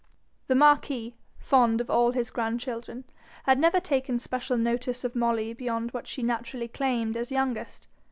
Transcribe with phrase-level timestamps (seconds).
[0.47, 3.03] The marquis, fond of all his grandchildren,
[3.43, 7.87] had never taken special notice of Molly beyond what she naturally claimed as youngest.